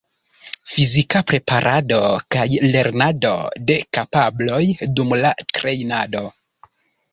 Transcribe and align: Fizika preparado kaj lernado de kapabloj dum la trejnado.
Fizika 0.75 1.19
preparado 1.31 1.99
kaj 2.37 2.45
lernado 2.77 3.35
de 3.67 3.77
kapabloj 3.99 4.65
dum 4.97 5.17
la 5.23 5.37
trejnado. 5.55 6.27